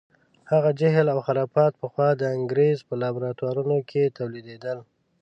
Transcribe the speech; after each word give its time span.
هغه 0.51 0.69
جهل 0.81 1.05
او 1.13 1.19
خرافات 1.27 1.73
پخوا 1.81 2.09
د 2.17 2.21
انګریز 2.37 2.77
په 2.87 2.93
لابراتوارونو 3.01 3.77
کې 3.89 4.13
تولیدېدل. 4.17 4.77